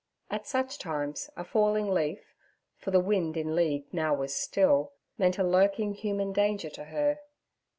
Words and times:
At 0.31 0.47
such 0.47 0.79
times 0.79 1.29
a 1.37 1.43
falling 1.43 1.87
leaf 1.87 2.33
(for 2.75 2.89
the 2.89 2.99
wind 2.99 3.37
in 3.37 3.55
league 3.55 3.85
now 3.93 4.15
was 4.15 4.35
still) 4.35 4.93
meant 5.19 5.37
a 5.37 5.43
lurking 5.43 5.93
human 5.93 6.33
danger 6.33 6.71
to 6.71 6.85
her. 6.85 7.19